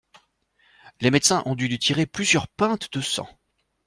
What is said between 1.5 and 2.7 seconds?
dû lui tirer plusieurs